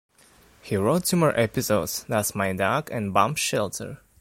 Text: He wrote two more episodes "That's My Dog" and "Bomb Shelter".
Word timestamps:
He 0.63 0.77
wrote 0.77 1.05
two 1.05 1.15
more 1.17 1.39
episodes 1.39 2.05
"That's 2.05 2.33
My 2.33 2.53
Dog" 2.53 2.89
and 2.91 3.13
"Bomb 3.13 3.35
Shelter". 3.35 4.01